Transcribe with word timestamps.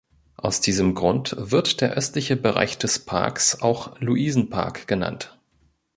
Aus 0.35 0.61
diesem 0.61 0.95
Grund 0.95 1.35
wird 1.37 1.79
der 1.79 1.93
östliche 1.93 2.35
Bereich 2.35 2.79
des 2.79 2.97
Parks 3.05 3.61
auch 3.61 3.99
"Luisenpark" 3.99 4.87
genannt. 4.87 5.37